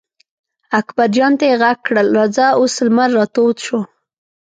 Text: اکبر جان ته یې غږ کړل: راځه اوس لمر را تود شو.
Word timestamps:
اکبر 0.79 1.07
جان 1.15 1.33
ته 1.39 1.45
یې 1.49 1.55
غږ 1.61 1.77
کړل: 1.85 2.07
راځه 2.17 2.45
اوس 2.59 2.73
لمر 2.85 3.09
را 3.17 3.25
تود 3.35 3.57
شو. 3.65 3.79